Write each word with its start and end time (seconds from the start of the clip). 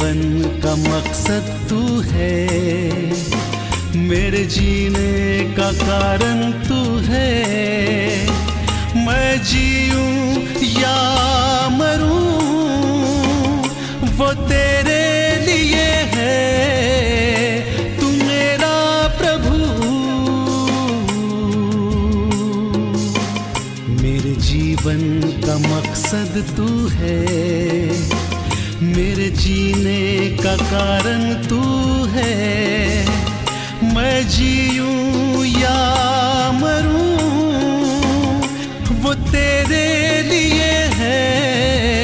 जीवन 0.00 0.60
का 0.64 0.74
मकसद 0.76 1.66
तू 1.70 2.00
है। 2.00 2.48
मेरे 3.96 4.44
जीने 4.44 5.40
का 5.54 5.72
कारण 5.72 6.52
तू 6.68 6.98
है। 6.98 7.26
मैं 8.96 9.42
जीऊं 9.42 10.40
या 10.80 10.96
मरूं, 11.72 12.32
वो 14.16 14.32
तेरे 14.48 15.04
लिए 15.46 15.90
है। 16.14 16.40
तू 18.00 18.06
मेरा 18.08 18.76
प्रभु। 19.18 19.56
मेरे 24.02 24.34
जीवन 24.40 25.00
का 25.46 25.58
मकसद 25.58 26.44
तू 26.56 26.88
है। 26.88 28.19
मेरे 28.82 29.28
जीने 29.30 30.36
का 30.42 30.56
कारण 30.56 31.34
तू 31.48 31.60
है। 32.04 32.34
मैं 33.94 34.28
जीऊं 34.28 35.44
या 35.44 35.78
मरूं 36.52 37.10
वो 39.02 39.14
तेरे 39.14 39.86
लिए 40.22 40.72
है। 41.00 41.99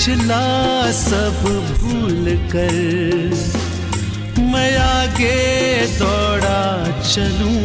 पिछला 0.00 0.92
सब 0.92 1.40
भूल 1.78 2.28
कर 2.52 2.76
मैं 4.42 4.76
आगे 4.78 5.40
दौड़ा 5.98 6.62
चलूँ, 7.00 7.60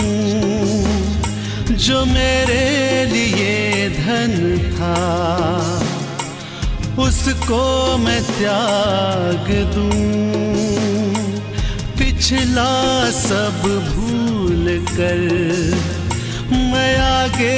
जो 1.85 2.03
मेरे 2.05 3.05
लिए 3.13 3.87
धन 3.89 4.35
था, 4.73 4.97
उसको 7.05 7.63
मैं 8.03 8.21
त्याग 8.25 9.49
दूँ। 9.75 9.89
पिछला 11.97 12.69
सब 13.21 13.63
भूल 13.87 14.77
कर 14.91 15.23
मैं 16.51 16.95
आगे 16.99 17.57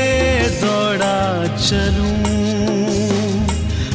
दौड़ा 0.62 1.22
चलूँ। 1.58 2.77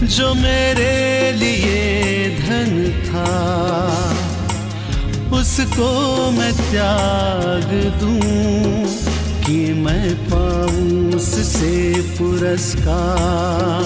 जो 0.02 0.34
मेरे 0.34 1.32
लिए 1.32 2.28
धन 2.38 2.70
था, 3.06 3.32
उसको 5.38 5.90
मैं 6.30 6.52
त्याग 6.52 7.68
दूँ 8.00 8.86
कि 9.44 9.58
मैं 9.74 10.14
पाऊँ 10.28 11.14
उससे 11.16 11.74
पुरस्कार। 12.18 13.84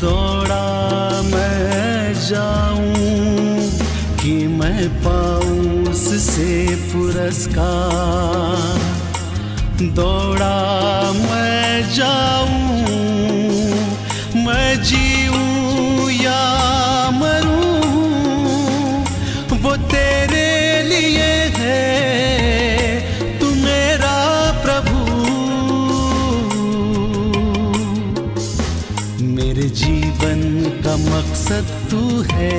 दौड़ा 0.00 0.68
मैं 1.22 2.14
जाऊँ 2.28 3.68
कि 4.22 4.36
मैं 4.58 4.88
पाऊँ 5.02 5.84
उससे 5.90 6.52
पुरस्कार। 6.92 8.78
दौड़ा 9.94 10.56
मैं 11.12 11.94
जाऊँ 11.94 12.73
जीऊं 14.84 16.10
या 16.10 16.40
मरूं, 17.10 17.78
वो 19.62 19.76
तेरे 19.92 20.48
लिए 20.82 21.32
है, 21.56 21.80
तू 23.40 23.46
मेरा 23.54 24.16
प्रभु। 24.64 24.98
मेरे 29.30 29.68
जीवन 29.82 30.40
का 30.84 30.96
मकसद 31.06 31.66
तू 31.90 32.02
है, 32.32 32.54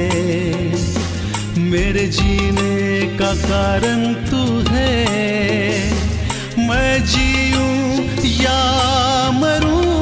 मेरे 1.72 2.08
जीने 2.10 2.74
का 3.18 3.34
कारण 3.42 4.14
तू 4.30 4.44
है। 4.70 4.94
मैं 6.68 6.94
जीऊं 7.06 7.74
या 8.34 8.60
मरूं 9.32 9.95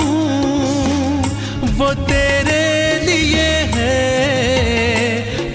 वो 1.84 1.94
तेरे 1.94 2.66
लिए 3.06 3.50
है। 3.76 3.98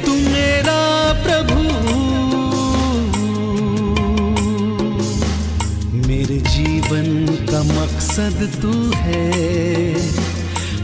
तू 0.03 0.13
मेरा 0.13 0.81
प्रभु। 1.23 1.61
मेरे 6.09 6.37
जीवन 6.37 7.07
का 7.51 7.63
मकसद 7.63 8.51
तू 8.63 8.93
है। 8.95 9.29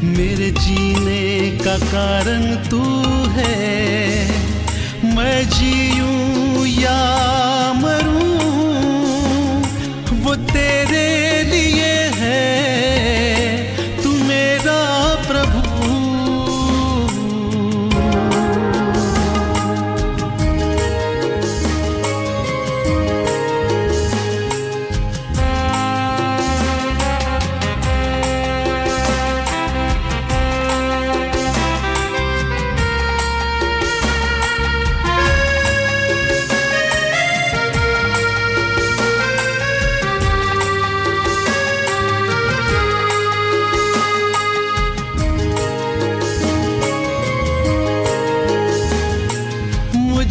मेरे 0.05 0.50
जीने 0.50 1.59
का 1.65 1.78
कारण 1.78 2.56
तू 2.56 2.82
है। 3.28 4.28
मैं 5.15 5.49
जीऊं 5.49 6.66
या 6.66 7.00
मरूं, 7.76 8.34
वो 10.21 10.34
तेरे 10.34 11.43
लिए 11.43 11.94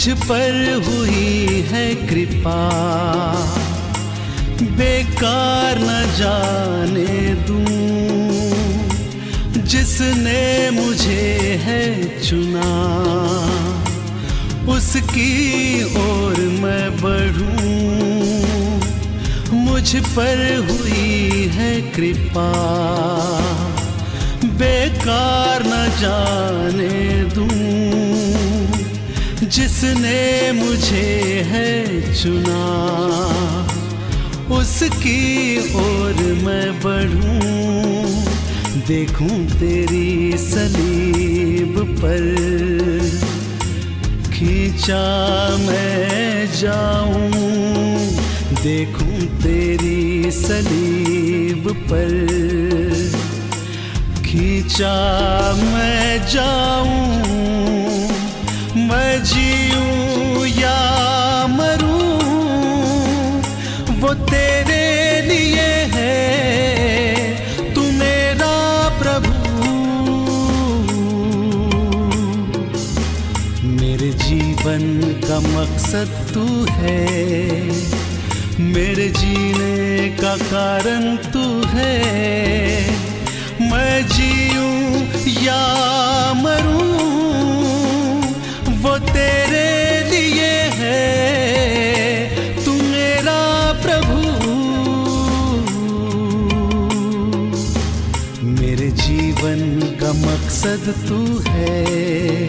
मुझ 0.03 0.13
पर 0.19 0.55
हुई 0.85 1.61
है 1.67 1.83
कृपा। 2.07 2.55
बेकार 4.77 5.79
न 5.79 5.94
जाने 6.17 7.13
दूँ, 7.45 7.67
जिसने 9.63 10.44
मुझे 10.71 11.21
है 11.63 11.85
चुना। 12.19 12.67
उसकी 14.73 15.83
ओर 16.01 16.39
मैं 16.59 16.85
बढ़ूं, 16.97 17.71
मुझ 19.61 19.95
पर 19.95 20.45
हुई 20.67 21.47
है 21.55 21.73
कृपा। 21.91 22.50
बेकार 24.59 25.63
न 25.65 25.88
जाने 26.00 26.95
दूँ 27.35 27.93
जिसने 29.53 30.51
मुझे 30.51 31.41
है 31.45 32.01
चुना, 32.21 32.61
उसकी 34.51 35.57
ओर 35.75 36.21
मैं 36.44 36.79
बढ़ूं। 36.79 37.44
देखूँ 38.88 39.59
तेरी 39.59 40.38
सलीब 40.38 41.75
पर। 42.01 42.23
खींचा 44.31 45.05
मैं 45.59 46.47
जाऊँ, 46.57 47.31
देखूँ 48.63 49.19
तेरी 49.44 50.31
सलीब 50.31 51.69
पर। 51.91 52.11
खींचा 54.25 54.95
मैं 55.53 56.27
जाऊँ 56.27 57.82
मैं 58.94 59.24
जीऊं 59.24 60.45
या 60.48 60.80
मरूं, 61.50 62.18
वो 64.01 64.13
तेरे 64.24 64.84
लिए 65.22 65.69
है, 65.94 66.13
तू 67.74 67.86
मेरा 67.92 68.51
प्रभु। 69.00 69.34
मेरे 73.72 74.12
जीवन 74.25 74.86
का 75.25 75.39
मकसद 75.48 76.13
तू 76.34 76.46
है, 76.72 77.01
मेरे 78.69 79.10
जीने 79.19 80.10
का 80.22 80.36
कारण 80.46 81.16
तू 81.34 81.46
है। 81.68 81.98
मैं 83.72 83.96
जीऊं 84.07 84.74
या 85.44 85.62
मरूं 86.44 86.82
मकसद 100.62 100.85
तू 101.08 101.19
है 101.46 102.49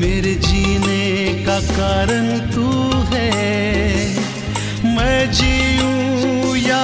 मेरे 0.00 0.34
जीने 0.44 1.44
का 1.46 1.58
कारण 1.68 2.26
तू 2.54 2.68
है 3.12 3.28
मैं 4.94 5.20
जीऊं 5.32 6.56
या 6.56 6.82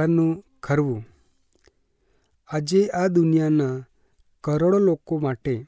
વાળનું 0.00 0.44
ખરવું. 0.62 1.04
આજે 2.48 2.88
આ 2.88 3.06
દુનિયાના 3.06 3.86
કરોડો 4.44 4.78
લોકો 4.78 5.18
માટે, 5.18 5.66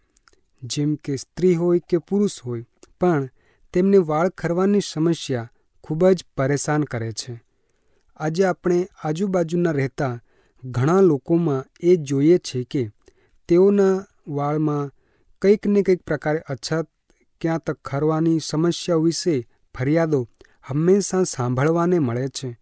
જેમ 0.63 0.95
કે 0.95 1.17
સ્ત્રી 1.17 1.55
હોય 1.55 1.79
કે 1.79 1.99
પુરુષ 1.99 2.41
હોય, 2.41 2.65
પણ 3.01 3.29
તેમને 3.73 3.97
વાળ 3.97 4.29
ખરવાની 4.29 4.81
સમસ્યા 4.81 5.51
ખૂબ 5.85 6.09
જ 6.09 6.25
પરેશાન 6.37 6.85
કરે 6.85 7.13
છે. 7.13 7.45
આજે 8.17 8.45
આપણે 8.45 8.89
આજુબાજુના 9.05 9.71
રહેતા 9.71 10.21
ઘણા 10.65 11.01
લોકોમાં 11.01 11.65
એ 11.81 11.97
જોઈએ 11.97 12.39
છે 12.39 12.65
કે 12.65 12.91
તેઓના 13.49 14.05
વાળમાં 14.29 14.91
કંઈક 15.43 15.67
ને 15.67 15.83
કંઈક 15.83 16.03
પ્રકારે 16.03 16.39
અછત, 16.39 16.87
ક્યાં 17.41 17.59
તક 17.59 17.79
ખરવાની 17.85 18.39
સમસ્યાઓ 18.39 19.01
વિશે 19.01 19.49
ફરિયાદો 19.79 20.29
હંમેશા 20.63 21.23
સાંભળવાને 21.23 21.99
મળે 21.99 22.29
છે. 22.29 22.59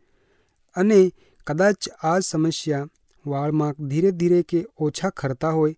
અને 0.74 1.12
કદાચ 1.46 1.88
આ 2.02 2.18
સમસ્યા 2.18 2.86
વાળમાં 3.26 3.74
ધીરે 3.88 4.10
ધીરે 4.10 4.42
કે 4.42 4.66
ઓછા 4.78 5.10
ખરતા 5.10 5.50
હોય, 5.50 5.74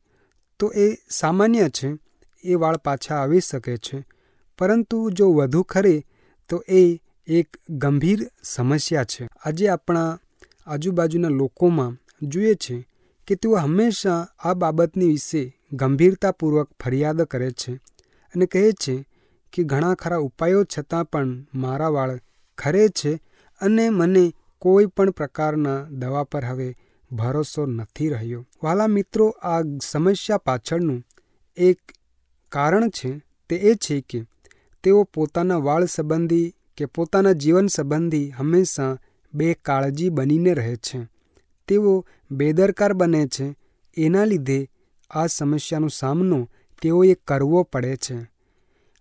તો 0.59 0.73
એ 0.77 0.99
સામાન્ય 1.09 1.69
છે, 1.69 1.97
એ 2.45 2.55
વાળ 2.55 2.77
પાછા 2.77 3.15
આવી 3.15 3.41
શકે 3.41 3.77
છે. 3.77 4.05
પરંતુ 4.59 5.11
જો 5.11 5.33
વધુ 5.33 5.63
ખરે, 5.63 6.07
તો 6.49 6.65
એ 6.69 7.01
એક 7.29 7.57
ગંભીર 7.71 8.31
સમસ્યા 8.43 9.05
છે. 9.05 9.29
આજે 9.45 9.69
આપણા 9.69 10.19
આજુબાજુના 10.67 11.29
લોકોમાં 11.29 11.97
જોઈએ 12.23 12.55
છે 12.55 12.89
કે 13.27 13.35
તેઓ 13.35 13.57
હંમેશા 13.57 14.27
આ 14.39 14.55
બાબતની 14.55 15.09
વિશે 15.09 15.57
ગંભીરતાપૂર્વક 15.73 16.71
ફરિયાદ 16.85 17.23
કરે 17.23 17.51
છે 17.51 17.73
અને 18.35 18.47
કહે 18.47 18.73
છે 18.73 19.05
કે 19.53 19.65
ઘણા 19.65 19.95
ખરા 19.95 20.17
ઉપાયો 20.17 20.65
છતાં 20.65 21.05
પણ 21.05 21.45
મારા 21.55 21.89
વાળ 21.89 22.21
ખરે 22.59 22.89
છે 22.89 23.23
અને 23.61 23.91
મને 23.91 24.33
કોઈ 24.63 24.87
પણ 24.87 25.11
પ્રકારના 25.11 25.87
દવા 25.91 26.25
પર 26.25 26.45
હવે 26.45 26.77
ભરોસો 27.13 27.67
નથી 27.67 28.09
રહ્યો. 28.09 28.47
વાલા 28.63 28.87
મિત્રો, 28.87 29.29
આ 29.29 29.63
સમસ્યા 29.83 30.39
પાછળનું 30.39 31.05
એક 31.57 31.79
કારણ 32.49 32.89
છે, 32.89 33.21
તે 33.49 33.57
એ 33.57 33.75
છે 33.75 34.01
કે 34.01 34.25
તેઓ 34.83 35.03
પોતાના 35.03 35.57
વાળ 35.57 35.85
સંબંધી 35.85 36.55
કે 36.77 36.85
પોતાના 36.85 37.33
જીવન 37.33 37.67
સંબંધી 37.67 38.31
હંમેશા 38.31 38.99
બેકાળજી 39.35 40.09
બનીને 40.09 40.55
રહે 40.55 40.77
છે. 40.77 41.07
તેઓ 41.69 42.07
બેદરકાર 42.31 42.93
બને 42.93 43.27
છે. 43.27 43.55
એના 43.97 44.25
લીધે 44.25 44.71
આ 45.11 45.27
સમસ્યાનો 45.27 45.89
સામનો 45.89 46.51
તેઓએ 46.83 47.15
કરવો 47.15 47.63
પડે 47.63 47.97
છે. 47.97 48.17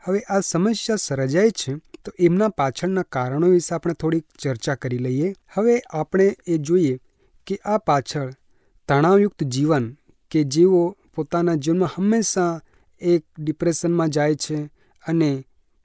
હવે 0.03 0.19
આ 0.19 0.39
સમસ્યા 0.39 0.95
સર્જાય 0.95 1.49
છે 1.49 1.73
તો 2.05 2.11
એમના 2.19 2.49
પાછળના 2.49 3.09
કારણો 3.09 3.47
વિશે 3.47 3.75
આપણે 3.75 3.93
થોડીક 3.93 4.25
ચર્ચા 4.39 4.75
કરી 4.75 4.97
લઈએ. 4.97 5.27
હવે 5.53 5.75
આપણે 5.93 6.27
એ 6.47 6.57
જોઈએ 6.57 6.95
કે 7.47 7.55
આ 7.65 7.77
પાછળ 7.77 8.29
તણાવયુક્ત 8.89 9.43
જીવન 9.43 9.85
કે 10.31 10.43
જેઓ 10.43 10.83
પોતાના 11.15 11.55
જીવનમાં 11.55 11.93
હંમેશા 11.95 12.53
એક 13.01 13.23
ડિપ્રેશનમાં 13.39 14.09
જાય 14.09 14.35
છે 14.35 14.57
અને 15.03 15.31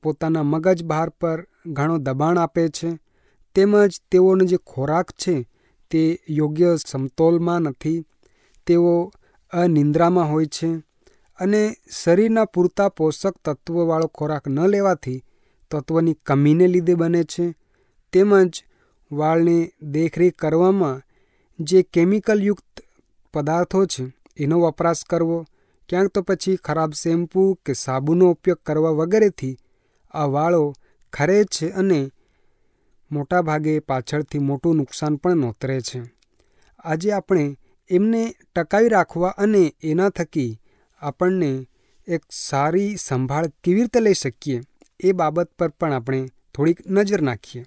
પોતાના 0.03 0.43
મગજ 0.43 0.85
બહાર 0.85 1.09
પર 1.11 1.39
ઘણો 1.67 1.97
દબાણ 1.99 2.39
આપે 2.39 2.69
છે, 2.69 2.91
તેમજ 3.57 3.93
તેઓનો 4.11 4.45
જે 4.45 4.59
ખોરાક 4.67 5.09
છે 5.13 5.35
તે 5.91 6.03
યોગ્ય 6.29 6.77
સમતોલમાં 6.87 7.63
નથી, 7.63 8.05
તેઓ 8.67 9.13
અનિંદ્રામાં 9.53 10.31
હોય 10.31 10.47
છે 10.47 10.71
અને 11.39 11.63
શરીરના 11.91 12.45
પૂરતા 12.45 12.89
પોષક 12.89 13.35
તત્વવાળો 13.45 14.07
ખોરાક 14.07 14.45
ન 14.49 14.59
લેવાથી 14.67 15.21
તત્વની 15.71 16.17
કમીને 16.27 16.67
લીધે 16.67 16.95
બને 16.95 17.25
છે. 17.25 17.55
તેમજ 18.13 18.65
વાળને 19.13 19.73
દેખરેખ 19.83 20.35
કરવામાં 20.35 21.03
જે 21.61 21.83
કેમિકલયુક્ત 21.83 22.81
પદાર્થો 23.35 23.87
છે, 23.87 24.05
એનો 24.37 24.61
વપરાશ 24.61 25.05
કરવો, 25.05 25.47
ક્યાંક 25.89 26.09
તો 26.09 26.23
પછી 26.23 26.57
ખરાબ 26.57 26.93
શેમ્પૂ 26.93 27.55
કે 27.55 27.73
સાબુનો 27.73 28.31
ઉપયોગ 28.31 28.59
કરવા 28.59 28.91
વગેરેથી 28.91 29.57
આ 30.11 30.25
વાળો 30.25 30.75
ખરે 31.13 31.45
છે 31.45 31.71
અને 31.71 32.11
મોટાભાગે 33.11 33.79
પાછળથી 33.79 34.39
મોટું 34.39 34.77
નુકસાન 34.77 35.17
પણ 35.17 35.37
નોતરે 35.37 35.81
છે. 35.81 36.01
આજે 36.79 37.13
આપણે 37.13 37.57
એમને 37.91 38.35
ટકાવી 38.57 38.89
રાખવા 38.89 39.29
અને 39.29 39.75
એના 39.83 40.09
થકી 40.09 40.61
આપણને 41.01 41.67
એક 42.09 42.23
સારી 42.31 42.97
સંભાળ 42.97 43.47
કેવી 43.65 43.81
રીતે 43.81 44.01
લઈ 44.01 44.15
શકીએ? 44.15 44.61
એ 45.01 45.13
બાબત 45.13 45.51
પર 45.59 45.69
પણ 45.69 45.93
આપણે 45.93 46.29
થોડીક 46.55 46.91
નજર 46.91 47.23
નાખીએ. 47.23 47.65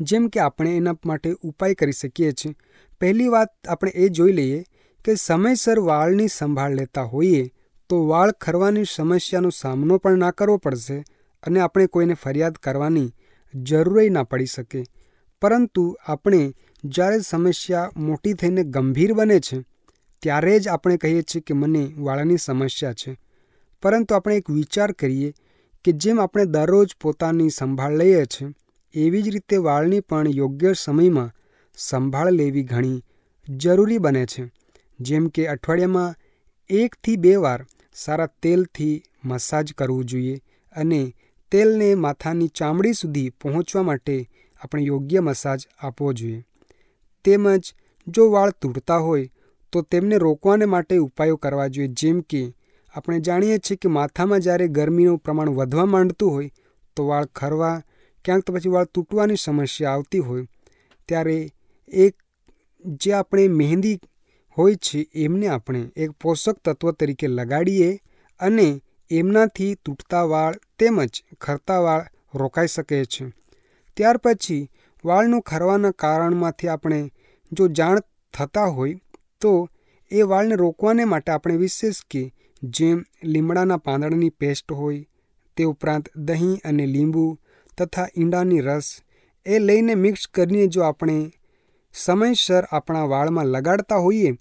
જેમ 0.00 0.28
કે 0.28 0.40
આપણે 0.40 0.76
એના 0.76 0.94
માટે 1.06 1.34
ઉપાય 1.42 1.74
કરી 1.74 1.92
શકીએ 1.92 2.32
છીએ. 2.32 2.54
પહેલી 3.00 3.28
વાત 3.28 3.68
આપણે 3.68 3.90
એ 3.90 4.08
જોઈ 4.08 4.32
લઈએ 4.32 4.64
કે 5.04 5.14
સમયસર 5.14 5.78
વાળની 5.78 6.28
સંભાળ 6.28 6.74
લેતા 6.74 7.02
હોઈએ 7.02 7.50
તો 7.88 8.06
વાળ 8.06 8.32
ખરવાની 8.32 8.84
સમસ્યાનો 8.84 9.50
સામનો 9.50 9.98
પણ 9.98 10.18
ના 10.18 10.30
કરવો 10.30 10.56
પડશે 10.56 11.04
અને 11.42 11.60
આપણે 11.60 11.86
કોઈને 11.86 12.14
ફરિયાદ 12.14 12.52
કરવાની 12.52 13.14
જરૂરય 13.54 14.08
ના 14.08 14.22
પડી 14.22 14.46
શકે. 14.46 14.84
પરંતુ 15.40 15.98
આપણે 16.06 16.54
જ્યારે 16.84 17.20
સમસ્યા 17.20 17.90
મોટી 17.96 18.32
થઈને 18.32 18.64
ગંભીર 18.64 19.12
બને 19.12 19.40
છે, 19.40 19.64
ત્યારે 20.22 20.60
જ 20.60 20.68
આપણે 20.68 20.96
કહીએ 20.96 21.22
છીએ 21.22 21.42
કે 21.42 21.54
મને 21.54 21.92
વાળની 21.98 22.36
સમસ્યા 22.36 22.92
છે. 22.92 23.18
પરંતુ 23.82 24.14
આપણે 24.14 24.36
એક 24.36 24.50
વિચાર 24.50 24.92
કરીએ 24.92 25.32
કે 25.86 25.92
જેમ 25.92 26.20
આપણે 26.20 26.44
દરરોજ 26.44 26.88
પોતાની 27.00 27.50
સંભાળ 27.50 27.96
લઈએ 27.96 28.24
છીએ, 28.24 28.48
એવી 28.94 29.22
જ 29.22 29.28
રીતે 29.28 29.56
વાળની 29.56 30.00
પણ 30.00 30.30
યોગ્ય 30.30 30.72
સમયમાં 30.72 31.30
સંભાળ 31.76 32.30
લેવી 32.30 32.62
ઘણી 32.62 33.04
જરૂરી 33.48 33.98
બને 33.98 34.26
છે. 34.26 34.52
જેમ 35.00 35.28
કે 35.28 35.48
અઠવાડિયામાં 35.48 36.14
એકથી 36.70 37.16
બે 37.16 37.36
વાર 37.36 37.66
સારા 37.94 38.26
તેલથી 38.26 39.02
મસાજ 39.24 39.72
કરવું 39.72 40.04
જોઈએ 40.04 40.42
અને 40.76 41.14
તેલને 41.50 41.94
માથાની 41.94 42.48
ચામડી 42.48 42.92
સુધી 42.92 43.30
પહોંચવા 43.30 43.82
માટે 43.82 44.28
આપણે 44.60 44.82
યોગ્ય 44.82 45.20
મસાજ 45.20 45.60
આપવો 45.80 46.12
જોઈએ. 46.12 46.44
તેમજ 47.24 47.74
જો 48.06 48.30
વાળ 48.30 48.50
તૂટતા 48.50 48.96
હોય 48.96 49.26
તો 49.72 49.82
તેમને 49.82 50.18
રોકવાને 50.18 50.64
માટે 50.64 50.96
ઉપાયો 50.98 51.36
કરવા 51.36 51.66
જોઈએ, 51.66 51.88
જેમ 51.88 52.20
કે 52.20 52.54
આપણે 52.96 53.20
જાણીએ 53.20 53.58
છીએ 53.58 53.76
કે 53.76 53.88
માથામાં 53.88 54.40
જ્યારે 54.40 54.68
ગરમીનું 54.68 55.18
પ્રમાણ 55.18 55.48
વધવા 55.48 55.84
માંડતું 55.84 56.30
હોય, 56.30 56.48
તો 56.96 57.06
વાળ 57.06 57.24
ખરવા, 57.24 57.82
ક્યાંક 58.24 58.44
તો 58.44 58.52
પછી 58.52 58.68
વાળ 58.68 58.84
તૂટવાની 58.84 59.36
સમસ્યા 59.36 59.90
આવતી 59.90 60.18
હોય. 60.18 60.46
ત્યારે 61.08 61.50
એક 61.88 62.14
જે 62.84 63.12
આપણે 63.12 63.48
મહેંદી 63.48 63.98
હોય 64.58 64.74
છે, 64.74 65.06
એમને 65.14 65.46
આપણે 65.46 65.90
એક 65.96 66.10
પોષક 66.10 66.56
તત્વ 66.64 66.90
તરીકે 66.90 67.26
લગાડીએ 67.28 68.00
અને 68.40 68.80
એમનાથી 69.10 69.74
તૂટતા 69.84 70.22
વાળ 70.22 70.54
તેમજ 70.78 71.22
ખરતા 71.40 71.78
વાળ 71.78 72.04
રોકાઈ 72.34 72.66
શકે 72.66 73.04
છે. 73.04 73.32
ત્યાર 73.96 74.16
પછી 74.16 74.70
વાળનું 75.04 75.40
ખરવાના 75.40 75.90
કારણમાંથી 75.90 76.68
આપણે 76.68 77.10
જો 77.52 77.68
જાણ 77.68 77.98
થતા 78.34 78.64
હોય, 78.66 78.98
તો 79.40 79.68
એ 80.10 80.22
વાળને 80.22 80.56
રોકવાને 80.56 81.04
માટે 81.04 81.32
આપણે 81.32 81.56
વિશેષ 81.56 82.00
કે 82.10 82.32
જેમ 82.70 83.04
લીમડાના 83.24 83.76
પાંદડાની 83.76 84.30
પેસ્ટ 84.30 84.72
હોય, 84.72 85.06
તે 85.56 85.64
ઉપરાંત 85.64 86.16
દહીં 86.16 86.58
અને 86.64 86.86
લીંબુ 86.86 87.38
તથા 87.78 88.06
ઈંડાની 88.18 88.60
રસ, 88.60 89.02
એ 89.46 89.58
લઈને 89.58 89.94
મિક્સ 89.94 90.28
કરીને 90.28 90.66
જો 90.66 90.82
આપણે 90.82 91.32
સમયસર 91.92 92.64
આપણા 92.64 93.04
વાળમાં 93.04 93.46
લગાડતા 93.46 93.96
હોઈએ, 93.96 94.38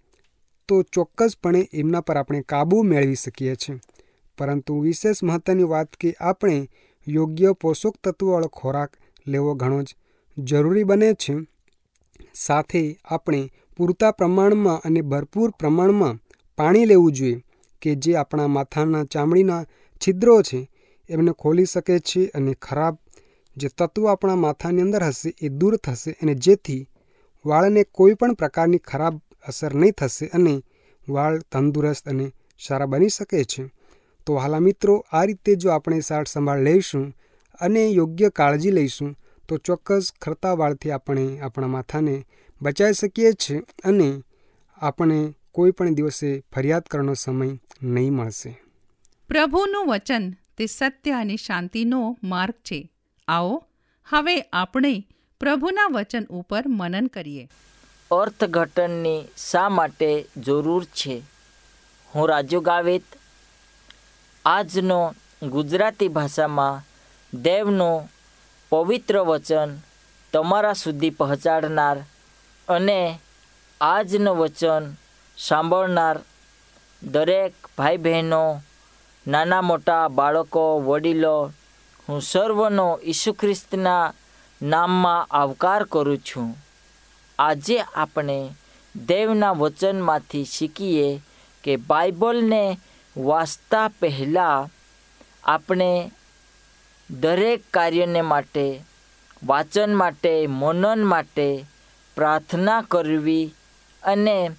તો 0.68 0.82
ચોક્કસપણે 0.82 1.70
એમના 1.74 2.02
પર 2.02 2.18
આપણે 2.18 2.42
કાબૂ 2.42 2.84
મેળવી 2.84 3.16
શકીએ 3.16 3.56
છીએ. 3.56 3.80
પરંતુ 4.38 4.80
વિશેષ 4.80 5.24
મહત્ત્વની 5.24 5.64
વાત 5.64 5.90
કે 5.90 6.16
આપણે 6.20 6.70
યોગ્ય 7.08 7.52
પોષક 7.52 7.94
તત્વવાળો 8.04 8.48
ખોરાક 8.48 8.92
લેવો 9.28 9.54
ઘણો 9.54 9.84
જ 9.84 9.96
જરૂરી 10.38 10.84
બને 10.84 11.14
છે. 11.14 11.36
સાથે 12.34 13.00
આપણે 13.06 13.50
પૂરતા 13.78 14.12
પ્રમાણમાં 14.12 14.82
અને 14.86 15.02
ભરપૂર 15.02 15.52
પ્રમાણમાં 15.52 16.20
પાણી 16.58 16.86
લેવું 16.86 17.12
જોઈએ. 17.12 17.45
કે 17.86 17.96
જે 18.04 18.18
આપણા 18.18 18.54
માથાના 18.58 19.06
ચામડીના 19.14 19.64
છિદ્રો 20.02 20.36
છે, 20.42 20.60
એમને 21.10 21.32
ખોલી 21.42 21.66
શકે 21.66 21.96
છે 22.00 22.22
અને 22.38 22.54
ખરાબ 22.62 22.96
જે 23.58 23.68
તત્વો 23.70 24.08
આપણા 24.08 24.44
માથાની 24.46 24.82
અંદર 24.82 25.04
હશે 25.04 25.30
એ 25.42 25.50
દૂર 25.50 25.76
થશે 25.78 26.12
અને 26.22 26.34
જેથી 26.36 26.84
વાળને 27.46 27.84
કોઈ 27.92 28.16
પણ 28.20 28.34
પ્રકારની 28.34 28.86
ખરાબ 28.90 29.16
અસર 29.48 29.72
નહીં 29.76 29.96
થશે 30.00 30.26
અને 30.28 30.56
વાળ 31.08 31.36
તંદુરસ્ત 31.52 32.08
અને 32.08 32.26
સારા 32.60 32.86
બની 32.86 33.10
શકે 33.10 33.44
છે. 33.44 33.64
તો 34.28 34.32
હાલા 34.36 34.60
મિત્રો, 34.60 34.94
આ 35.12 35.26
રીતે 35.26 35.56
જો 35.56 35.70
આપણે 35.72 36.02
સાર 36.02 36.26
સંભાળ 36.28 36.64
લઈશું 36.64 37.06
અને 37.62 37.82
યોગ્ય 37.90 38.30
કાળજી 38.30 38.72
લઈશું, 38.72 39.12
તો 39.48 39.54
ચોક્કસ 39.58 40.06
ખરતા 40.22 40.54
વાળથી 40.54 40.92
આપણે 40.92 41.26
આપણા 41.42 41.68
માથાને 41.68 42.16
બચાવી 42.62 42.94
શકીએ 42.94 43.32
છીએ 43.34 43.62
અને 43.84 44.10
આપણે 44.78 45.20
કોઈ 45.56 45.72
પણ 45.72 45.94
દિવસે 45.94 46.44
ફરિયાદ 46.56 46.82
કરવાનો 46.82 47.14
સમય 47.14 47.60
નહીં 47.84 48.14
મળશે. 48.14 48.62
પ્રભુનું 49.28 49.88
વચન 49.88 50.34
તે 50.58 50.66
સત્ય 50.66 51.12
અને 51.12 51.36
શાંતિનો 51.36 52.18
માર્ગ 52.24 52.54
છે. 52.54 52.92
આવો 53.28 53.64
હવે 54.10 54.42
આપણે 54.42 55.08
પ્રભુના 55.40 55.88
વચન 55.92 56.26
ઉપર 56.30 56.64
મનન 56.68 57.08
કરીએ. 57.08 57.50
અર્થઘટનની 58.12 59.24
શા 59.38 59.70
માટે 59.70 60.26
જરૂર 60.38 60.84
છે? 60.84 61.22
હું 62.16 62.30
રાજુ 62.30 62.60
ગાવિત. 62.60 63.04
આજનો 64.46 65.16
ગુજરાતી 65.44 66.08
ભાષામાં 66.08 66.84
દેવનું 67.42 68.10
પવિત્ર 68.70 69.20
વચન 69.20 69.78
તમારા 70.34 70.74
સુધી 70.74 71.10
પહોંચાડનાર 71.10 71.98
અને 72.68 73.20
આજનું 73.82 74.38
વચન 74.38 74.94
સાંભળનાર 75.38 76.20
દરેક 77.04 77.54
ભાઈ 77.78 77.98
બહેનો 77.98 78.62
નાના 79.28 79.62
મોટા 79.62 80.08
બાળકો, 80.08 80.80
વડીલો, 80.80 81.54
હું 82.10 82.22
સર્વનો 82.22 83.00
ઈસુ 83.04 83.34
ખ્રિસ્તના 83.34 84.14
નામમાં 84.62 85.28
આવકાર 85.32 85.84
કરું 85.84 86.18
છું. 86.18 86.58
આજે 87.40 87.80
આપણે 87.80 88.50
દેવના 88.96 89.52
વચનમાંથી 89.52 90.46
શીખીએ 90.46 91.22
કે 91.64 91.76
બાઇબલને 91.76 92.80
વાંચતા 93.18 93.88
પહેલાં 93.88 94.70
આપણે 95.44 96.12
દરેક 97.12 97.62
કાર્યને 97.74 98.22
માટે, 98.22 98.84
વાંચન 99.44 99.94
માટે, 99.94 100.48
મનન 100.48 101.04
માટે 101.04 101.66
પ્રાર્થના 102.16 102.82
કરવી 102.82 103.54
અને 104.04 104.52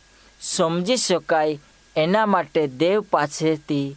સમજી 0.47 0.97
શકાય 0.97 1.61
એના 1.97 2.27
માટે 2.27 2.63
દેવ 2.81 2.99
પાસેથી 3.11 3.97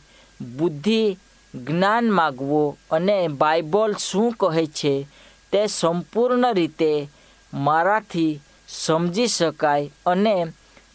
બુદ્ધિ, 0.57 1.17
જ્ઞાન 1.53 2.05
માગવું 2.09 2.77
અને 2.91 3.17
બાઇબલ 3.39 3.91
શું 3.97 4.29
કહે 4.31 4.63
છે 4.79 4.93
તે 5.51 5.61
સંપૂર્ણ 5.67 6.45
રીતે 6.53 6.91
મારાથી 7.53 8.41
સમજી 8.67 9.27
શકાય 9.27 9.91
અને 10.05 10.35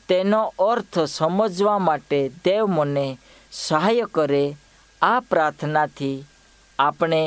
તેનો 0.08 0.40
અર્થ 0.70 0.98
સમજવા 1.08 1.78
માટે 1.78 2.20
દેવ 2.44 2.64
મને 2.66 3.06
સહાય 3.52 4.06
કરે 4.14 4.44
આ 5.02 5.20
પ્રાર્થનાથી 5.20 6.24
આપણે 6.78 7.22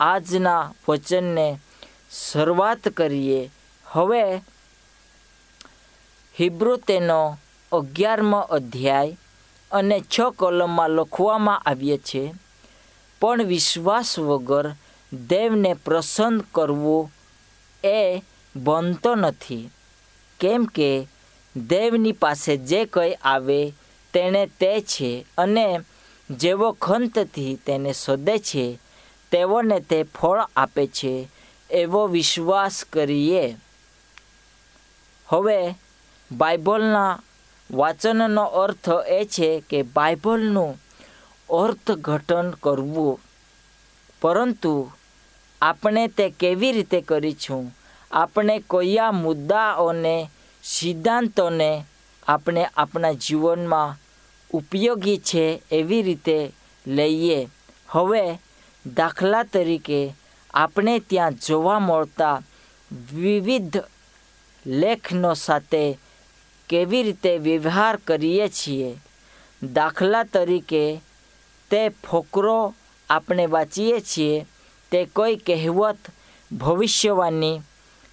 આજના 0.00 0.62
વચનને 0.88 1.46
શરૂઆત 2.18 2.84
કરીએ. 2.88 3.40
હવે 3.86 4.24
હિબ્રુ 6.34 6.74
તેનો 6.88 7.20
અગિયારમો 7.72 8.40
અધ્યાય 8.56 9.18
અને 9.70 9.98
છ 10.12 10.16
કલમમાં 10.38 10.90
લખવામાં 10.90 11.62
આવીએ 11.66 11.98
છે, 11.98 12.22
પણ 13.20 13.44
વિશ્વાસ 13.44 14.10
વગર 14.18 14.66
દેવને 15.12 15.72
પ્રસન્ન 15.74 16.36
કરવું 16.54 17.10
એ 17.84 18.22
બનતો 18.54 19.12
નથી. 19.14 19.70
કેમ 20.40 20.62
કે 20.66 20.90
દેવની 21.56 22.12
પાસે 22.12 22.56
જે 22.68 22.80
કંઈ 22.86 23.20
આવે 23.24 23.60
તેણે 24.14 24.42
તે 24.60 24.72
છે 24.82 25.10
અને 25.38 25.66
જેવો 26.30 26.68
ખંતથી 26.72 27.58
તેને 27.66 27.92
શોધે 27.92 28.36
છે, 28.38 28.66
તેઓને 29.32 29.78
તે 29.80 29.98
ફળ 30.04 30.40
આપે 30.56 30.84
છે, 30.86 31.28
એવો 31.70 32.02
વિશ્વાસ 32.06 32.76
કરીએ. 32.92 33.56
હવે 35.28 35.74
બાઇબલના 36.30 37.20
વાચનનો 37.70 38.44
અર્થ 38.44 38.88
એ 39.08 39.24
છે 39.24 39.62
કે 39.70 39.82
બાઇબલનું 39.82 40.80
અર્થઘટન 41.50 42.50
કરવું. 42.50 43.20
પરંતુ 44.22 44.90
આપણે 45.62 46.08
તે 46.08 46.30
કેવી 46.30 46.72
રીતે 46.72 47.00
કરીશું? 47.00 47.76
આપણે 48.10 48.58
કયા 48.58 49.10
મુદ્દાઓને, 49.10 50.30
સિદ્ધાંતોને 50.62 51.84
આપણે 52.28 52.68
આપણા 52.76 53.12
જીવનમાં 53.12 53.96
ઉપયોગી 54.50 55.18
છે 55.18 55.62
એવી 55.70 56.02
રીતે 56.02 56.52
લઈએ? 56.86 57.48
હવે 57.88 58.38
દાખલા 58.94 59.42
તરીકે 59.42 60.14
આપણે 60.54 60.98
ત્યાં 60.98 61.34
જોવા 61.34 61.78
મળતા 61.78 62.42
વિવિધ 63.14 63.76
લેખનો 64.66 65.34
સાથે 65.34 65.98
કેવી 66.70 67.02
રીતે 67.02 67.38
વ્યવહાર 67.38 67.96
કરીએ 68.06 68.48
છીએ? 68.48 68.90
દાખલા 69.62 70.24
તરીકે, 70.24 71.00
તે 71.70 71.80
ફોકરો 71.88 72.74
આપણે 73.10 73.46
વાંચીએ 73.46 74.00
છીએ, 74.00 74.46
તે 74.92 74.98
કોઈ 75.06 75.36
કહેવત, 75.36 76.00
ભવિષ્યવાણી, 76.50 77.62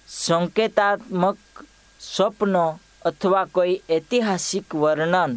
સંકેતાત્મક 0.08 1.38
સ્વપ્નો 2.00 2.80
અથવા 3.04 3.46
કોઈ 3.46 3.82
ઐતિહાસિક 3.90 4.74
વર્ણન 4.74 5.32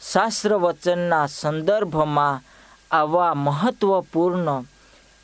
શાસ્ત્ર 0.00 0.52
વચનના 0.54 1.26
સંદર્ભમાં 1.26 2.42
આવા 2.90 3.34
મહત્ત્વપૂર્ણ 3.34 4.66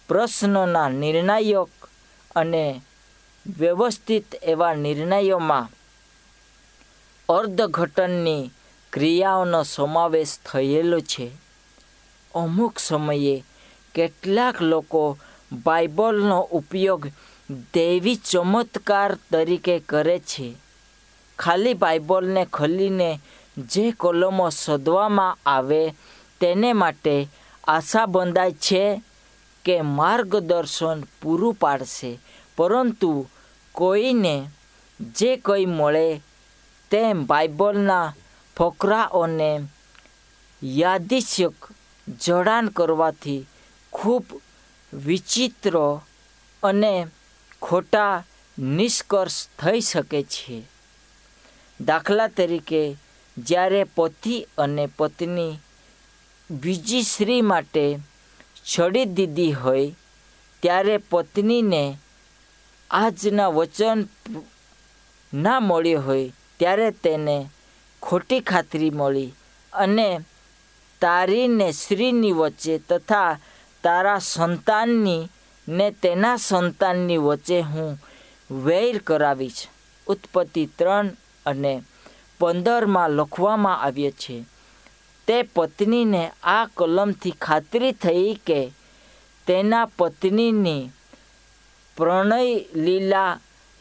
પ્રશ્નોના 0.09 0.89
નિર્ણાયક 0.89 1.75
અને 2.37 2.83
વ્યવસ્થિત 3.59 4.29
એવા 4.43 4.75
નિર્ણયોમાં 4.75 5.69
અર્ધઘટનની 7.29 8.51
ક્રિયાઓનો 8.93 9.63
સમાવેશ 9.63 10.39
થયેલો 10.45 11.01
છે. 11.01 11.31
અમુક 12.35 12.79
સમયે 12.79 13.45
કેટલાક 13.95 14.63
લોકો 14.63 15.19
બાઇબલનો 15.53 16.41
ઉપયોગ 16.41 17.07
દૈવી 17.75 18.15
ચમત્કાર 18.15 19.19
તરીકે 19.33 19.79
કરે 19.79 20.19
છે. 20.19 20.55
ખાલી 21.39 21.75
બાઇબલને 21.75 22.45
ખોલીને 22.45 23.21
જે 23.57 23.91
કલમો 23.91 24.51
શોધવામાં 24.51 25.39
આવે 25.47 25.95
તેને 26.41 26.73
માટે 26.73 27.29
આશા 27.65 28.07
બંધાય 28.07 28.53
છે 28.53 29.03
કે 29.65 29.81
માર્ગદર્શન 29.81 31.03
પૂરું 31.23 31.55
પાડશે. 31.55 32.19
પરંતુ 32.57 33.27
કોઈને 33.73 34.51
જે 35.01 35.37
કંઈ 35.37 35.67
મળે 35.67 36.21
તેમ 36.91 37.27
બાઇબલના 37.27 38.15
ફકરાઓને 38.57 39.51
યાદિશક 40.63 41.73
જોડાણ 42.25 42.69
કરવાથી 42.69 43.47
ખૂબ 43.93 44.25
વિચિત્ર 44.93 45.77
અને 46.63 47.07
ખોટા 47.63 48.25
નિષ્કર્ષ 48.59 49.49
થઈ 49.59 49.81
શકે 49.81 50.23
છે. 50.23 50.63
દાખલા 51.81 52.29
તરીકે, 52.29 52.97
જ્યારે 53.39 53.85
પતિ 53.85 54.47
અને 54.59 54.89
પત્ની 54.99 55.59
બીજી 56.51 57.03
સ્ત્રી 57.03 57.41
માટે 57.41 57.99
છડી 58.65 59.05
દીધી 59.05 59.53
હોય, 59.53 59.95
ત્યારે 60.63 60.97
પત્નીને 61.11 61.99
આજના 62.91 63.49
વચન 63.49 64.05
ના 65.35 65.61
મળ્યો 65.61 66.01
હોય 66.01 66.33
ત્યારે 66.61 66.89
તેને 67.03 67.37
ખોટી 68.03 68.47
ખાતરી 68.51 68.97
મળી 68.99 69.35
અને 69.73 70.09
તારીને 71.03 71.69
શ્રીની 71.73 72.39
વચ્ચે 72.41 72.75
તથા 72.89 73.39
તારા 73.85 74.27
સંતાનની 74.33 75.29
ને 75.67 75.87
તેના 76.03 76.39
સંતાનની 76.39 77.25
વચ્ચે 77.27 77.59
હું 77.71 77.93
વૈર 78.65 78.97
કરાવીશ. 79.07 79.63
ઉત્પત્તિ 80.07 80.63
ત્રણ 80.79 81.07
અને 81.47 81.75
પંદરમાં 82.41 83.15
લખવામાં 83.19 83.81
આવ્યો 83.81 84.19
છે, 84.21 84.37
તે 85.29 85.37
પત્નીને 85.55 86.23
આ 86.55 86.65
કલમથી 86.77 87.41
ખાતરી 87.45 87.95
થઈ 88.03 88.33
કે 88.47 88.61
તેના 89.47 89.87
પત્નીની 89.99 90.91
પ્રણય 91.97 92.41
લીલા 92.85 93.33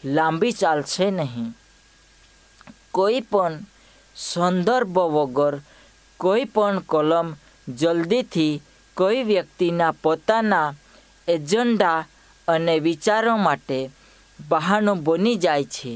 લાંબી 0.04 0.54
ચાલશે 0.54 1.08
નહીં. 1.12 1.50
કોઈ 2.94 3.22
પણ 3.22 3.56
સંદર્ભ 4.16 4.98
વગર 5.16 5.56
કોઈ 6.20 6.46
પણ 6.46 6.80
કલમ 6.90 7.30
જલ્દીથી 7.68 8.62
કોઈ 8.98 9.24
વ્યક્તિના 9.24 9.98
પોતાના 10.04 10.76
એજન્ડા 11.28 12.00
અને 12.48 12.76
વિચારો 12.80 13.34
માટે 13.38 13.80
બહાનો 14.40 14.94
બની 14.96 15.36
જાય 15.36 15.64
છે. 15.66 15.94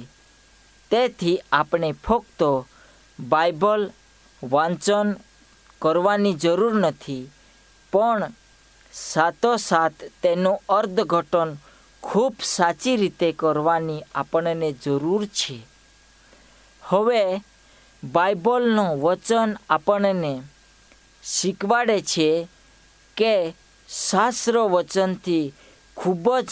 તેથી 0.91 1.43
આપણે 1.51 1.89
ફક્ત 2.05 2.41
બાઇબલ 3.19 3.83
વાંચન 4.43 5.09
કરવાની 5.81 6.33
જરૂર 6.33 6.73
નથી, 6.75 7.29
પણ 7.93 8.31
સાથોસાથ 8.93 9.99
તેનું 10.23 10.63
અર્થઘટન 10.69 11.49
ખૂબ 12.03 12.35
સાચી 12.55 12.95
રીતે 12.95 13.29
કરવાની 13.31 14.05
આપણને 14.15 14.69
જરૂર 14.83 15.23
છે. 15.37 15.57
હવે 16.87 17.41
બાઇબલનું 18.03 19.01
વચન 19.01 19.57
આપણને 19.69 20.43
શીખવાડે 21.23 22.01
છે 22.01 22.47
કે 23.17 23.53
શાસ્ત્ર 23.89 24.57
વચનથી 24.57 25.53
ખૂબ 25.97 26.25
જ 26.39 26.51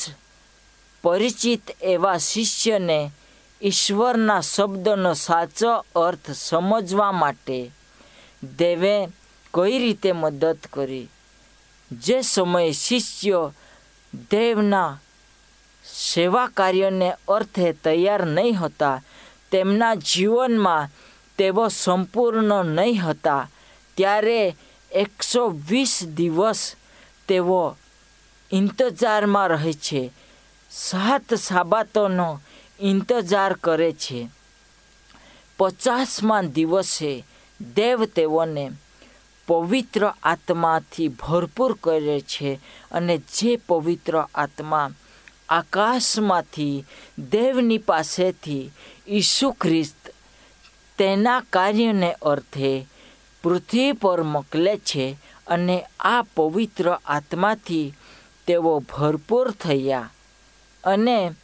પરિચિત 1.04 1.78
એવા 1.82 2.18
શિષ્યને 2.18 3.12
ઈશ્વરના 3.62 4.42
શબ્દનો 4.42 5.14
સાચો 5.14 5.86
અર્થ 5.96 6.32
સમજવા 6.32 7.12
માટે 7.12 7.72
દેવે 8.44 8.96
કઈ 9.54 9.80
રીતે 9.80 10.12
મદદ 10.12 10.58
કરી? 10.74 11.10
જે 11.92 12.22
સમયે 12.22 12.72
શિષ્ય 12.74 13.54
દેવના 14.32 14.98
સેવા 15.86 16.48
કાર્યને 16.48 17.10
અર્થે 17.28 17.74
તૈયાર 17.74 18.26
નહીં 18.26 18.56
હતા 18.56 19.02
તેમના 19.56 19.96
જીવનમાં 19.96 20.90
તેઓ 21.38 21.68
સંપૂર્ણ 21.68 22.66
નહીં 22.66 23.02
હતા. 23.02 23.50
ત્યારે 23.98 24.56
એકસો 24.92 25.42
વીસ 25.70 25.94
દિવસ 26.16 26.62
તેઓ 27.28 27.62
ઇંતજારમાં 28.52 29.50
રહે 29.50 29.74
છે. 29.74 30.12
સાત 30.72 31.34
સાબાતોનો 31.34 32.30
ઇંતજાર 32.80 33.54
કરે 33.54 33.92
છે. 33.94 34.20
પચાસમાં 35.58 36.48
દિવસે 36.48 37.12
દેવ 37.76 38.06
તેઓને 38.06 38.66
પવિત્ર 39.48 40.04
આત્માથી 40.24 41.08
ભરપૂર 41.08 41.78
કરે 41.84 42.18
છે 42.22 42.60
અને 42.92 43.16
જે 43.18 43.52
પવિત્ર 43.68 44.16
આત્મા 44.36 44.90
આકાશમાંથી 45.50 46.86
દેવની 47.32 47.78
પાસેથી 47.78 48.72
ઈસુ 49.08 49.54
ખ્રિસ્ત 49.54 49.98
તેના 50.98 51.42
કાર્યને 51.50 52.16
અર્થે 52.22 52.88
પૃથ્વી 53.44 53.92
પર 53.92 54.24
મોકલે 54.24 54.78
છે 54.78 55.18
અને 55.48 55.86
આ 56.00 56.22
પવિત્ર 56.36 56.88
આત્માથી 56.92 57.94
તેઓ 58.48 58.80
ભરપૂર 58.80 59.52
થયા 59.52 60.10
અને 60.84 61.36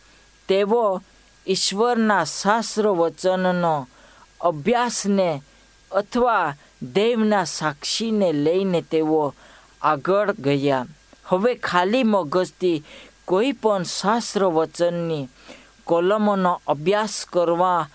તેઓ 0.48 1.02
ઈશ્વરના 1.48 2.24
શાસ્ત્ર 2.24 2.88
વચનનો 2.88 3.88
અભ્યાસને 4.42 5.42
અથવા 5.92 6.56
દેવના 6.84 7.44
સાક્ષીને 7.44 8.34
લઈને 8.34 8.82
તેઓ 8.82 9.34
આગળ 9.82 10.34
ગયા. 10.34 10.86
હવે 11.26 11.56
ખાલી 11.56 12.04
મગજથી 12.04 12.84
કોઈ 13.32 13.52
પણ 13.52 13.84
શાસ્ત્ર 13.84 14.44
વચનની 14.46 15.30
કોલમોનો 15.84 16.62
અભ્યાસ 16.68 17.26
કરવા 17.34 17.90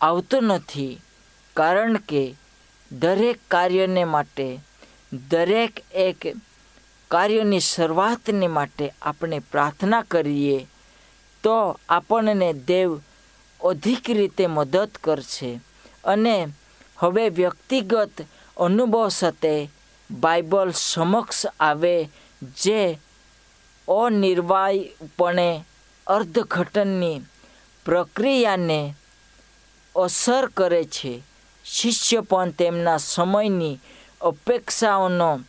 આવતો 0.00 0.40
નથી, 0.40 1.00
કારણ 1.56 1.96
કે 2.08 2.22
દરેક 2.92 3.38
કાર્યને 3.50 4.04
માટે, 4.04 4.60
દરેક 5.30 5.84
એક 5.94 6.20
કાર્યની 7.10 7.60
શરૂઆતને 7.60 8.46
માટે 8.46 8.94
આપણે 9.02 9.38
પ્રાર્થના 9.38 10.02
કરીએ, 10.02 10.58
તો 11.44 11.56
આપણને 11.88 12.52
દેવ 12.52 12.90
અધિક 13.60 14.10
રીતે 14.10 14.46
મદદ 14.46 14.90
કરશે. 15.04 15.60
અને 16.04 16.36
હવે 16.98 17.28
વ્યક્તિગત 17.28 18.14
અનુભવ 18.56 19.08
સાથે 19.08 19.70
બાઇબલ 20.10 20.70
સમક્ષ 20.70 21.46
આવે, 21.60 21.96
જે 22.62 22.98
અનિર્વાયપણે 24.00 25.64
અર્થઘટનની 26.06 27.20
પ્રક્રિયાને 27.84 28.94
અસર 29.94 30.46
કરે 30.46 30.84
છે. 30.84 31.22
શિષ્ય 31.64 32.20
પણ 32.20 32.50
તેમના 32.50 32.96
સમયની 32.96 33.80
અપેક્ષાઓનો 34.20 35.40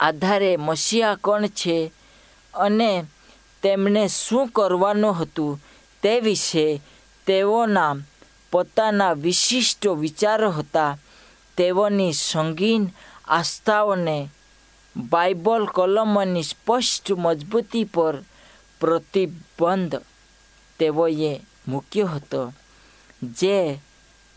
આધારે 0.00 0.56
મસીહા 0.56 1.14
કોણ 1.14 1.46
છે 1.46 1.92
અને 2.54 3.04
તેમણે 3.62 4.08
શું 4.08 4.48
કરવાનું 4.48 5.22
હતું 5.22 5.60
તે 6.02 6.20
વિશે 6.20 6.80
તેઓના 7.26 7.96
પોતાના 8.52 9.12
વિશિષ્ટ 9.12 9.86
વિચારો 9.86 10.50
હતા. 10.50 10.98
તેઓની 11.56 12.12
સંગીન 12.12 12.84
આસ્થાઓને 13.28 14.18
બાઇબલ 14.98 15.66
કલમની 15.66 16.42
સ્પષ્ટ 16.42 17.10
મજબૂતી 17.10 17.84
પર 17.84 18.16
પ્રતિબંધ 18.80 19.94
તેઓએ 20.78 21.40
મૂક્યો 21.68 22.06
હતો, 22.06 22.52
જે 23.22 23.80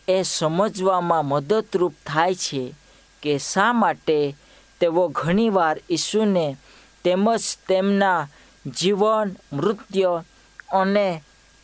એ 0.08 0.22
સમજવામાં 0.22 1.24
મદદરૂપ 1.24 1.94
થાય 2.06 2.34
છે 2.34 2.74
કે 3.22 3.38
શા 3.38 3.72
માટે 3.72 4.34
તેઓ 4.80 5.08
ઘણીવાર 5.08 5.76
ઈસુને 5.90 6.56
તેમજ 7.04 7.42
તેમના 7.68 8.28
જીવન, 8.66 9.36
મૃત્યુ 9.52 10.24
અને 10.72 11.22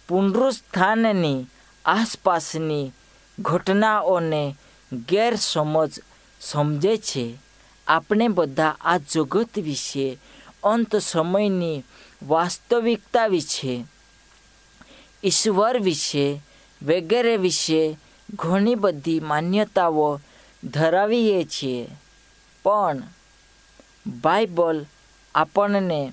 પુનરુત્થાનની 0.09 1.47
આસપાસની 1.85 2.93
ઘટનાઓને 3.39 4.57
ગેરસમજ 4.93 5.93
સમજે 6.41 6.97
છે. 6.97 7.48
આપણે 7.89 8.29
બધા 8.29 8.77
આ 8.81 8.99
જગત 8.99 9.59
વિશે, 9.59 10.19
અંત 10.65 10.97
સમયની 10.97 11.83
વાસ્તવિકતા 12.23 13.27
વિશે, 13.27 13.85
ઈશ્વર 15.25 15.79
વિશે 15.79 16.41
વગેરે 16.83 17.37
વિશે 17.37 17.99
ઘણી 18.35 18.75
બધી 18.75 19.21
માન્યતાઓ 19.21 20.21
ધરાવીએ 20.65 21.45
છીએ. 21.45 21.89
પણ 22.63 23.03
બાઇબલ 24.07 24.87
આપણને 25.35 26.13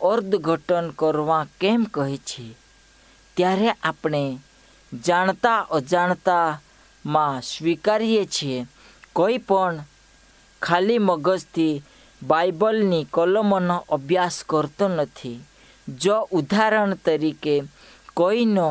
અર્થઘટન 0.00 0.90
કરવા 0.90 1.46
કેમ 1.60 1.84
કહે 1.84 2.16
છે? 2.16 2.54
ત્યારે 3.36 3.68
આપણે 3.70 4.38
જાણતા 5.06 5.60
અજાણતામાં 5.60 7.42
સ્વીકારીએ 7.42 8.24
છીએ. 8.24 8.66
કોઈ 9.12 9.38
પણ 9.38 9.84
ખાલી 10.62 10.98
મગજથી 10.98 11.82
બાઇબલની 12.22 13.08
કલમોનો 13.14 13.76
અભ્યાસ 13.90 14.36
કરતો 14.44 14.86
નથી. 14.88 15.44
જો 15.88 16.16
ઉદાહરણ 16.32 16.92
તરીકે, 17.04 17.56
કોઈનો 18.14 18.68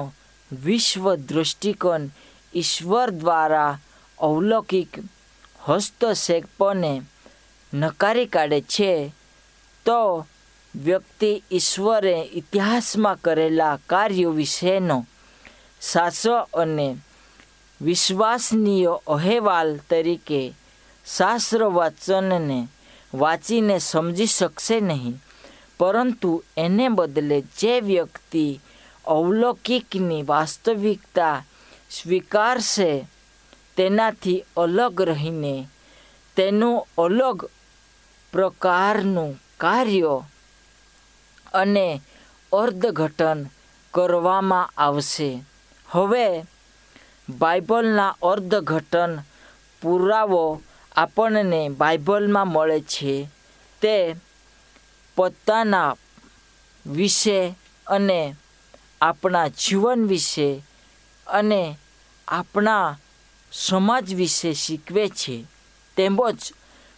વિશ્વ 0.51 1.05
દૃષ્ટિકોણ 1.27 2.09
ઈશ્વર 2.53 3.09
દ્વારા 3.11 3.79
અવલૌકિક 4.19 4.91
હસ્તક્ષેપને 5.65 6.93
નકારી 7.73 8.27
કાઢે 8.27 8.59
છે, 8.73 8.91
તો 9.85 10.25
વ્યક્તિ 10.73 11.31
ઈશ્વરે 11.51 12.15
ઇતિહાસમાં 12.33 13.21
કરેલા 13.21 13.75
કાર્યો 13.89 14.31
વિશેનો 14.31 14.97
સાચો 15.81 16.35
અને 16.53 16.87
વિશ્વાસનીય 17.81 18.93
અહેવાલ 19.07 19.71
તરીકે 19.89 20.41
શાસ્ત્ર 21.15 21.63
વાચનને 21.63 22.67
વાંચીને 23.13 23.79
સમજી 23.79 24.25
શકશે 24.25 24.79
નહીં. 24.79 25.15
પરંતુ 25.79 26.43
એને 26.57 26.87
બદલે 26.87 27.41
જે 27.41 27.79
વ્યક્તિ 27.81 28.59
અવલૌકિકની 29.05 30.23
વાસ્તવિકતા 30.23 31.45
સ્વીકારશે, 31.91 33.07
તેનાથી 33.77 34.45
અલગ 34.57 35.01
રહીને 35.01 35.67
તેનું 36.35 36.87
અલગ 36.97 37.49
પ્રકારનું 38.33 39.39
કાર્ય 39.57 40.21
અને 41.53 42.01
અર્થઘટન 42.53 43.45
કરવામાં 43.93 44.71
આવશે. 44.77 45.43
હવે 45.87 46.43
બાઇબલના 47.29 48.17
અર્થઘટન 48.21 49.19
પુરાવો 49.81 50.61
આપણને 50.97 51.69
બાઇબલમાં 51.69 52.47
મળે 52.47 52.79
છે 52.81 53.13
તે 53.81 54.15
પોતાના 55.17 55.95
વિશે 56.85 57.55
અને 57.87 58.35
આપણા 59.01 59.49
જીવન 59.49 60.07
વિશે 60.07 60.63
અને 61.27 61.61
આપણા 62.27 62.97
સમાજ 63.51 64.07
વિશે 64.15 64.53
શીખવે 64.53 65.09
છે. 65.09 65.35
તેમજ 65.97 66.39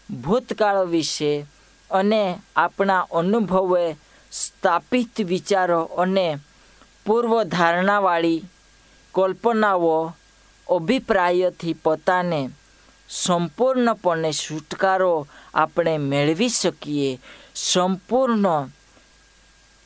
ભૂતકાળ 0.10 0.86
વિશે 0.86 1.46
અને 1.92 2.22
આપણા 2.56 3.08
અનુભવે 3.12 3.84
સ્થાપિત 4.32 5.14
વિચારો 5.22 5.82
અને 5.84 6.28
પૂર્વધારણાવાળી 7.06 8.46
કલ્પનાઓ, 9.14 10.14
અભિપ્રાયથી 10.68 11.74
પોતાને 11.74 12.42
સંપૂર્ણપણે 13.10 14.32
છુટકારો 14.32 15.28
આપણે 15.54 15.98
મેળવી 15.98 16.50
શકીએ. 16.50 17.20
સંપૂર્ણ 17.56 18.70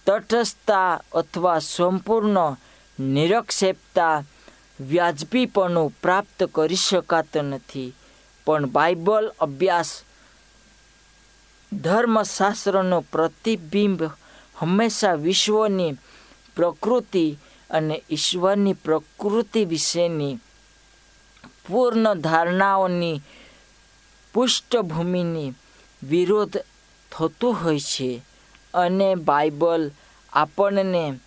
તટસ્થતા 0.05 0.99
અથવા 1.13 1.59
સંપૂર્ણ 1.59 2.57
નિરક્ષેપતા 2.99 4.23
વ્યાજબીપણું 4.79 5.93
પ્રાપ્ત 6.01 6.43
કરી 6.43 6.75
શકાતું 6.75 7.43
નથી. 7.43 7.95
પણ 8.45 8.65
બાઇબલ 8.65 9.31
અભ્યાસ 9.39 10.03
ધર્મશાસ્ત્રનું 11.73 13.11
પ્રતિબિંબ 13.11 14.03
હંમેશા 14.55 15.13
વિશ્વની 15.13 15.93
પ્રકૃતિ 16.55 17.37
અને 17.69 18.03
ઈશ્વરની 18.09 18.73
પ્રકૃતિ 18.73 19.65
વિશેની 19.65 20.39
પૂર્ણ 21.65 22.13
ધારણાઓની 22.13 23.21
પૃષ્ઠભૂમિની 24.33 25.55
વિરોધ 26.03 26.57
થતું 27.11 27.53
હોય 27.53 27.79
છે 27.79 28.21
અને 28.73 29.15
બાઇબલ 29.15 29.91
આપણને 30.33 31.19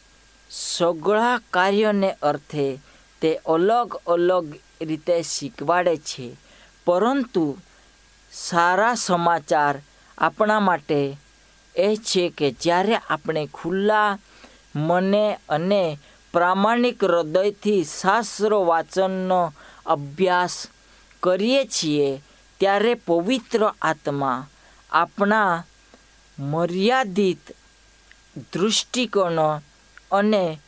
સગળા 0.50 1.38
કાર્યને 1.50 2.10
અર્થે 2.22 2.78
તે 3.22 3.30
અલગ 3.46 3.96
અલગ 4.06 4.46
રીતે 4.80 5.22
શીખવાડે 5.22 5.96
છે. 5.96 6.26
પરંતુ 6.86 7.58
સારા 8.32 8.94
સમાચાર 8.94 9.74
આપણા 10.18 10.60
માટે 10.60 11.18
એ 11.76 11.96
છે 11.96 12.28
કે 12.28 12.50
જ્યારે 12.50 12.96
આપણે 13.10 13.48
ખુલ્લા 13.54 14.18
મને 14.74 15.38
અને 15.48 15.98
પ્રામાણિક 16.32 17.04
હૃદયથી 17.04 17.84
શાસ્ત્ર 17.84 18.54
વાચનનો 18.54 19.52
અભ્યાસ 19.86 20.66
કરીએ 21.22 21.64
છીએ 21.64 22.22
ત્યારે 22.60 22.94
પવિત્ર 22.94 23.62
આત્મા 23.82 24.48
આપણા 24.92 25.64
મર્યાદિત 26.38 27.56
દૃષ્ટિકોણો 28.52 29.62
અને 30.10 30.58